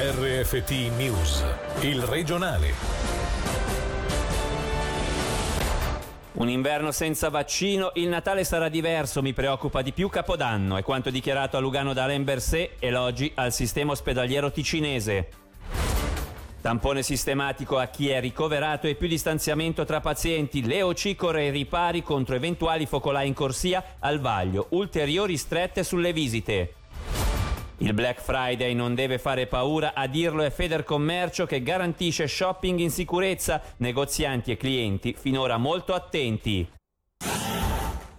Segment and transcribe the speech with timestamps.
[0.00, 1.44] RFT News,
[1.80, 2.72] il regionale.
[6.34, 11.10] Un inverno senza vaccino, il Natale sarà diverso, mi preoccupa di più Capodanno, è quanto
[11.10, 15.30] dichiarato a Lugano da Alain Berset, elogi al sistema ospedaliero ticinese.
[16.60, 22.04] Tampone sistematico a chi è ricoverato e più distanziamento tra pazienti, Leo Cicore e ripari
[22.04, 26.74] contro eventuali focolai in corsia al vaglio, ulteriori strette sulle visite.
[27.80, 32.90] Il Black Friday non deve fare paura, a dirlo è Federcommercio che garantisce shopping in
[32.90, 36.68] sicurezza, negozianti e clienti finora molto attenti.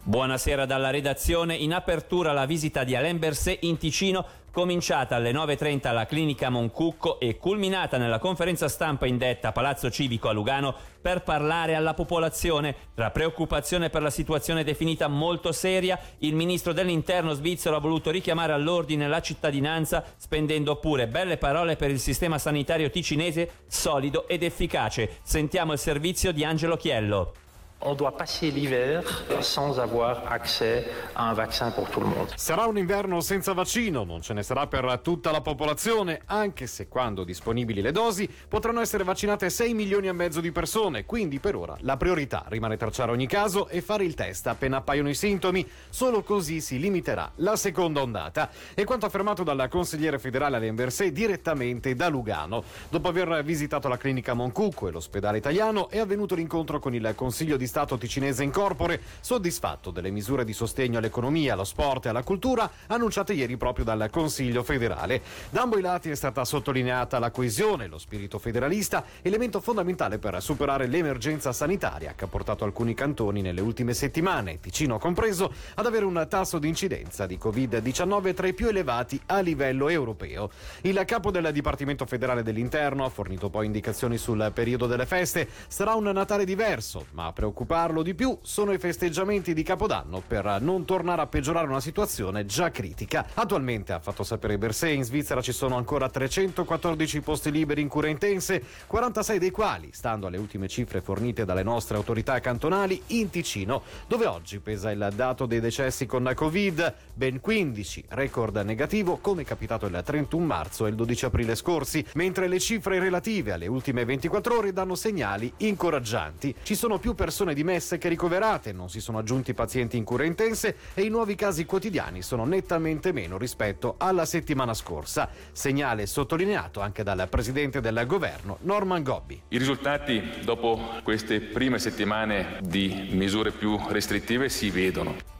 [0.00, 1.56] Buonasera dalla redazione.
[1.56, 4.24] In apertura la visita di Alain Berset in Ticino,
[4.58, 10.28] cominciata alle 9.30 alla clinica Moncucco e culminata nella conferenza stampa indetta a Palazzo Civico
[10.28, 12.74] a Lugano per parlare alla popolazione.
[12.92, 18.52] Tra preoccupazione per la situazione definita molto seria, il ministro dell'interno svizzero ha voluto richiamare
[18.52, 25.20] all'ordine la cittadinanza, spendendo pure belle parole per il sistema sanitario ticinese solido ed efficace.
[25.22, 27.32] Sentiamo il servizio di Angelo Chiello.
[27.80, 29.04] On doit passer l'hiver
[29.40, 30.84] sans avoir accès
[31.14, 32.28] à un vaccin pour tout le monde.
[32.34, 36.88] Sarà un inverno senza vaccino, non ce ne sarà per tutta la popolazione, anche se
[36.88, 41.54] quando disponibili le dosi potranno essere vaccinate 6 milioni e mezzo di persone, quindi per
[41.54, 45.64] ora la priorità rimane tracciare ogni caso e fare il test appena appaiono i sintomi,
[45.88, 48.50] solo così si limiterà la seconda ondata.
[48.74, 52.64] E quanto affermato dal consigliere federale Alain Berset direttamente da Lugano.
[52.88, 57.56] Dopo aver visitato la clinica Moncucco e l'ospedale italiano è avvenuto l'incontro con il Consiglio
[57.56, 62.22] di Stato ticinese in corpore, soddisfatto delle misure di sostegno all'economia, allo sport e alla
[62.22, 65.22] cultura annunciate ieri proprio dal Consiglio federale.
[65.50, 70.42] Da ambo i lati è stata sottolineata la coesione, lo spirito federalista, elemento fondamentale per
[70.42, 76.04] superare l'emergenza sanitaria che ha portato alcuni cantoni nelle ultime settimane, Ticino compreso, ad avere
[76.04, 80.50] un tasso di incidenza di Covid-19 tra i più elevati a livello europeo.
[80.82, 85.48] Il capo del Dipartimento federale dell'Interno ha fornito poi indicazioni sul periodo delle feste.
[85.68, 90.58] Sarà un Natale diverso, ma a preoccuparlo di più sono i festeggiamenti di Capodanno per
[90.60, 93.26] non tornare a peggiorare una situazione già critica.
[93.34, 98.10] Attualmente, ha fatto sapere Bersè, in Svizzera ci sono ancora 314 posti liberi in cure
[98.10, 103.82] intense, 46 dei quali, stando alle ultime cifre fornite dalle nostre autorità cantonali, in Ticino,
[104.06, 109.86] dove oggi pesa il dato dei decessi con Covid, ben 15, record negativo come capitato
[109.86, 114.56] il 31 marzo e il 12 aprile scorsi, mentre le cifre relative alle ultime 24
[114.56, 116.54] ore danno segnali incoraggianti.
[116.62, 120.76] Ci sono più persone dimesse che ricoverate, non si sono aggiunti pazienti in cure intense
[120.94, 125.28] e i nuovi casi quotidiani sono nettamente meno rispetto alla settimana scorsa.
[125.52, 129.42] Segnale sottolineato anche dal presidente del governo Norman Gobbi.
[129.48, 135.37] I risultati dopo queste prime settimane di misure più restrittive si vedono.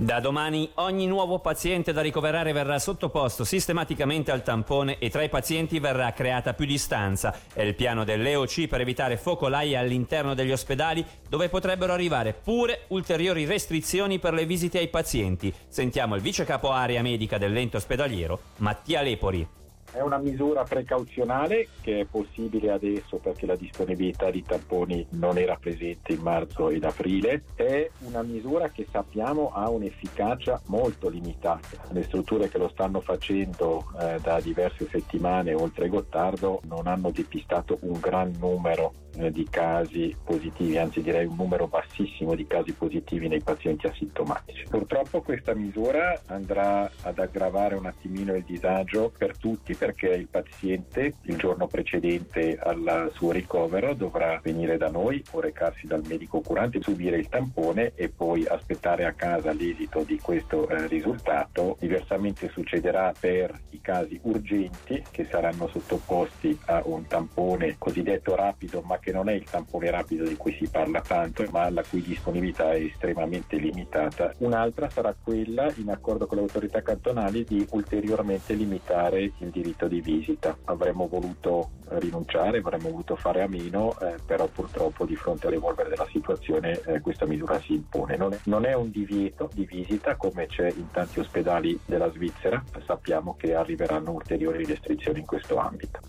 [0.00, 5.28] Da domani ogni nuovo paziente da ricoverare verrà sottoposto sistematicamente al tampone e tra i
[5.28, 7.36] pazienti verrà creata più distanza.
[7.52, 13.44] È il piano dell'EOC per evitare focolai all'interno degli ospedali dove potrebbero arrivare pure ulteriori
[13.44, 15.52] restrizioni per le visite ai pazienti.
[15.66, 19.67] Sentiamo il vice capo area medica dell'ente ospedaliero, Mattia Lepori.
[19.90, 25.56] È una misura precauzionale che è possibile adesso perché la disponibilità di tamponi non era
[25.56, 27.44] presente in marzo ed aprile.
[27.54, 31.88] È una misura che sappiamo ha un'efficacia molto limitata.
[31.90, 37.78] Le strutture che lo stanno facendo eh, da diverse settimane, oltre Gottardo, non hanno depistato
[37.82, 43.28] un gran numero eh, di casi positivi, anzi direi un numero bassissimo di casi positivi
[43.28, 44.64] nei pazienti asintomatici.
[44.68, 51.14] Purtroppo questa misura andrà ad aggravare un attimino il disagio per tutti perché il paziente
[51.22, 56.82] il giorno precedente al suo ricovero dovrà venire da noi o recarsi dal medico curante,
[56.82, 61.76] subire il tampone e poi aspettare a casa l'esito di questo eh, risultato.
[61.78, 68.98] Diversamente succederà per i casi urgenti che saranno sottoposti a un tampone cosiddetto rapido ma
[68.98, 72.72] che non è il tampone rapido di cui si parla tanto ma la cui disponibilità
[72.72, 74.34] è estremamente limitata.
[74.38, 80.00] Un'altra sarà quella in accordo con le autorità cantonali di ulteriormente limitare il diritto di
[80.00, 80.56] visita.
[80.64, 86.06] Avremmo voluto rinunciare, avremmo voluto fare a meno, eh, però purtroppo di fronte all'evolvere della
[86.10, 88.16] situazione eh, questa misura si impone.
[88.16, 92.62] Non è, non è un divieto di visita come c'è in tanti ospedali della Svizzera,
[92.84, 96.00] sappiamo che arriveranno ulteriori restrizioni in questo ambito.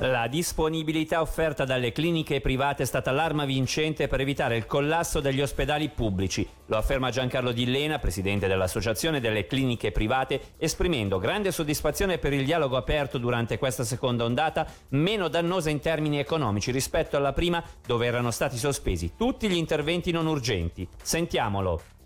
[0.00, 5.40] La disponibilità offerta dalle cliniche private è stata l'arma vincente per evitare il collasso degli
[5.40, 6.48] ospedali pubblici.
[6.66, 12.76] Lo afferma Giancarlo Dillena, presidente dell'Associazione delle Cliniche Private, esprimendo grande soddisfazione per il dialogo
[12.76, 18.30] aperto durante questa seconda ondata, meno dannosa in termini economici rispetto alla prima, dove erano
[18.30, 20.86] stati sospesi tutti gli interventi non urgenti.
[21.02, 21.97] Sentiamolo.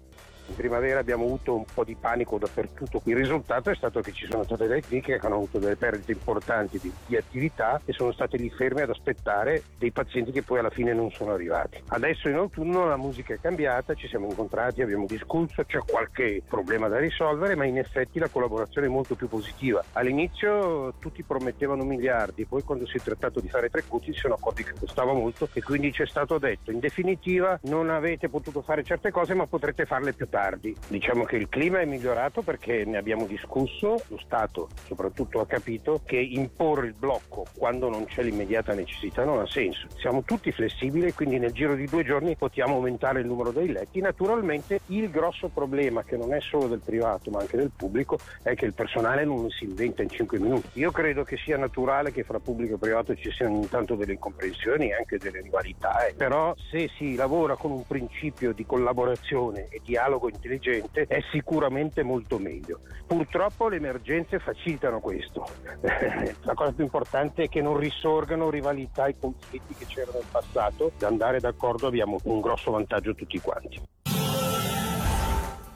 [0.53, 3.01] In primavera abbiamo avuto un po' di panico dappertutto.
[3.05, 6.13] Il risultato è stato che ci sono state delle cliniche che hanno avuto delle perdite
[6.13, 10.59] importanti di, di attività e sono state lì ferme ad aspettare dei pazienti che poi
[10.59, 11.83] alla fine non sono arrivati.
[11.87, 16.87] Adesso in autunno la musica è cambiata, ci siamo incontrati, abbiamo discusso, c'è qualche problema
[16.89, 19.83] da risolvere, ma in effetti la collaborazione è molto più positiva.
[19.93, 24.35] All'inizio tutti promettevano miliardi, poi quando si è trattato di fare tre cuti si sono
[24.35, 28.61] accorti che costava molto e quindi ci è stato detto in definitiva non avete potuto
[28.61, 30.41] fare certe cose ma potrete farle più tardi.
[30.89, 36.03] Diciamo che il clima è migliorato perché ne abbiamo discusso, lo Stato soprattutto ha capito
[36.05, 39.87] che imporre il blocco quando non c'è l'immediata necessità non ha senso.
[39.97, 44.01] Siamo tutti flessibili quindi nel giro di due giorni possiamo aumentare il numero dei letti.
[44.01, 48.55] Naturalmente il grosso problema che non è solo del privato ma anche del pubblico è
[48.55, 50.69] che il personale non si inventa in 5 minuti.
[50.75, 54.89] Io credo che sia naturale che fra pubblico e privato ci siano intanto delle incomprensioni
[54.89, 56.15] e anche delle rivalità, eh.
[56.15, 62.39] però se si lavora con un principio di collaborazione e dialogo intelligente è sicuramente molto
[62.39, 62.81] meglio.
[63.07, 65.47] Purtroppo le emergenze facilitano questo.
[66.43, 70.93] La cosa più importante è che non risorgano rivalità e conflitti che c'erano nel passato.
[70.99, 73.81] Da andare d'accordo abbiamo un grosso vantaggio tutti quanti.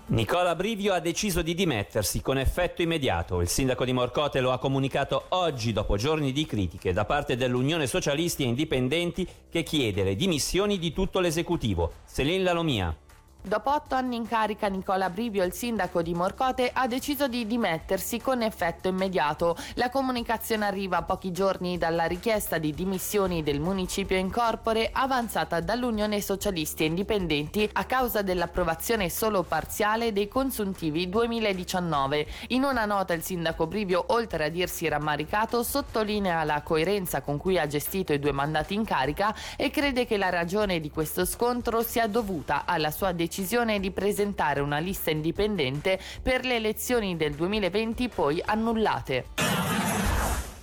[0.08, 3.40] Nicola Brivio ha deciso di dimettersi con effetto immediato.
[3.40, 7.88] Il sindaco di Morcote lo ha comunicato oggi dopo giorni di critiche da parte dell'Unione
[7.88, 11.94] Socialisti e Indipendenti che chiede le dimissioni di tutto l'esecutivo.
[12.04, 12.96] Selin Lalomia.
[13.46, 18.20] Dopo otto anni in carica, Nicola Brivio, il sindaco di Morcote, ha deciso di dimettersi
[18.20, 19.56] con effetto immediato.
[19.74, 26.20] La comunicazione arriva pochi giorni dalla richiesta di dimissioni del municipio in corpore avanzata dall'Unione
[26.20, 32.26] Socialisti e Indipendenti a causa dell'approvazione solo parziale dei consuntivi 2019.
[32.48, 37.60] In una nota il sindaco Brivio, oltre a dirsi rammaricato, sottolinea la coerenza con cui
[37.60, 41.82] ha gestito i due mandati in carica e crede che la ragione di questo scontro
[41.82, 47.34] sia dovuta alla sua decisione decisione di presentare una lista indipendente per le elezioni del
[47.34, 49.24] 2020 poi annullate.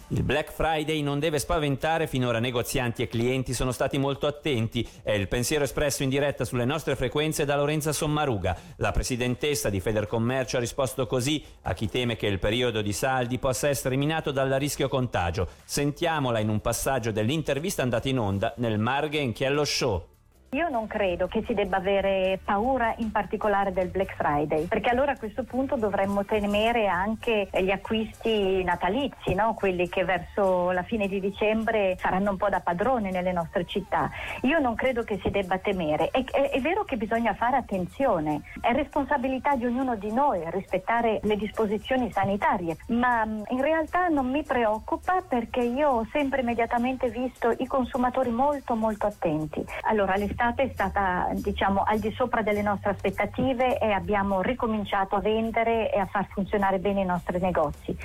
[0.08, 4.88] Il Black Friday non deve spaventare, finora negozianti e clienti sono stati molto attenti.
[5.04, 8.56] È il pensiero espresso in diretta sulle nostre frequenze da Lorenza Sommaruga.
[8.78, 13.38] La presidentessa di Federcommercio ha risposto così a chi teme che il periodo di saldi
[13.38, 15.48] possa essere minato dal rischio contagio.
[15.64, 20.13] Sentiamola in un passaggio dell'intervista andata in onda nel Marghe Enchiello Show.
[20.54, 25.14] Io non credo che si debba avere paura in particolare del Black Friday, perché allora
[25.14, 29.56] a questo punto dovremmo temere anche gli acquisti natalizi, no?
[29.56, 34.12] quelli che verso la fine di dicembre saranno un po' da padrone nelle nostre città.
[34.42, 36.10] Io non credo che si debba temere.
[36.12, 41.20] È, è, è vero che bisogna fare attenzione, è responsabilità di ognuno di noi rispettare
[41.24, 47.10] le disposizioni sanitarie, ma mm, in realtà non mi preoccupa perché io ho sempre immediatamente
[47.10, 49.66] visto i consumatori molto molto attenti.
[49.86, 50.14] Allora,
[50.44, 55.92] l'estate è stata diciamo, al di sopra delle nostre aspettative e abbiamo ricominciato a vendere
[55.92, 57.96] e a far funzionare bene i nostri negozi.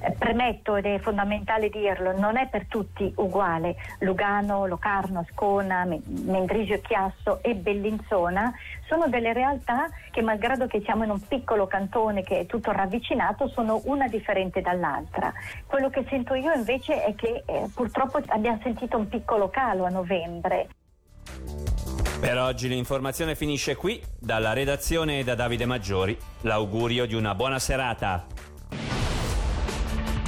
[0.00, 3.76] Eh, premetto ed è fondamentale dirlo, non è per tutti uguale.
[4.00, 8.52] Lugano, Locarno, Ascona, Mendrisio Chiasso e Bellinzona
[8.86, 13.48] sono delle realtà che malgrado che siamo in un piccolo cantone che è tutto ravvicinato
[13.48, 15.32] sono una differente dall'altra.
[15.66, 19.90] Quello che sento io invece è che eh, purtroppo abbiamo sentito un piccolo calo a
[19.90, 20.68] novembre.
[22.20, 24.02] Per oggi l'informazione finisce qui.
[24.18, 28.26] Dalla redazione e da Davide Maggiori, l'augurio di una buona serata.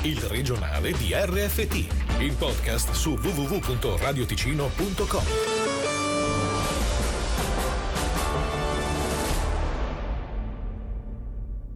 [0.02, 5.59] Il regionale di RFT, il podcast su www.radioticino.com.